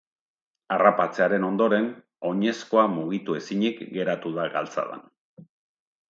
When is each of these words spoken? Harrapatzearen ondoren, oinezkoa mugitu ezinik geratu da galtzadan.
Harrapatzearen 0.75 1.43
ondoren, 1.49 1.83
oinezkoa 2.29 2.85
mugitu 2.93 3.35
ezinik 3.41 3.83
geratu 3.99 4.31
da 4.39 4.47
galtzadan. 4.55 5.05